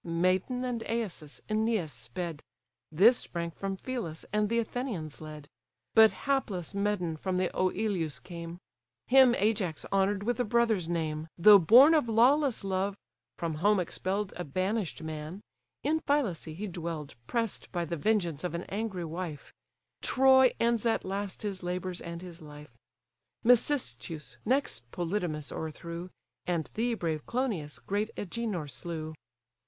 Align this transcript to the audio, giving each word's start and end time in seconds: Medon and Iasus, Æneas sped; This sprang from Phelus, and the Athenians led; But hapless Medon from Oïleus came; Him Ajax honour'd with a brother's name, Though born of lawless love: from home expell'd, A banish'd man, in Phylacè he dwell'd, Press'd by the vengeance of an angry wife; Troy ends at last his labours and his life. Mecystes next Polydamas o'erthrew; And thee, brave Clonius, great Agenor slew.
Medon 0.03 0.65
and 0.65 0.81
Iasus, 0.89 1.41
Æneas 1.47 1.91
sped; 1.91 2.41
This 2.91 3.17
sprang 3.17 3.51
from 3.51 3.77
Phelus, 3.77 4.25
and 4.33 4.49
the 4.49 4.57
Athenians 4.57 5.21
led; 5.21 5.47
But 5.93 6.09
hapless 6.25 6.73
Medon 6.73 7.17
from 7.17 7.37
Oïleus 7.37 8.17
came; 8.23 8.57
Him 9.05 9.35
Ajax 9.37 9.85
honour'd 9.93 10.23
with 10.23 10.39
a 10.39 10.43
brother's 10.43 10.89
name, 10.89 11.27
Though 11.37 11.59
born 11.59 11.93
of 11.93 12.09
lawless 12.09 12.63
love: 12.63 12.97
from 13.37 13.53
home 13.61 13.79
expell'd, 13.79 14.33
A 14.37 14.43
banish'd 14.43 15.03
man, 15.03 15.39
in 15.83 15.99
Phylacè 16.01 16.55
he 16.55 16.65
dwell'd, 16.65 17.13
Press'd 17.27 17.71
by 17.71 17.85
the 17.85 17.95
vengeance 17.95 18.43
of 18.43 18.55
an 18.55 18.63
angry 18.69 19.05
wife; 19.05 19.53
Troy 20.01 20.51
ends 20.59 20.83
at 20.87 21.05
last 21.05 21.43
his 21.43 21.61
labours 21.61 22.01
and 22.01 22.23
his 22.23 22.41
life. 22.41 22.75
Mecystes 23.45 24.37
next 24.45 24.89
Polydamas 24.89 25.51
o'erthrew; 25.51 26.09
And 26.47 26.71
thee, 26.73 26.95
brave 26.95 27.27
Clonius, 27.27 27.77
great 27.77 28.09
Agenor 28.17 28.67
slew. 28.67 29.13